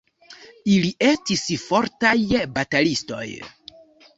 Ili 0.75 0.89
estis 1.09 1.43
fortaj 1.65 2.15
batalistoj. 2.57 3.25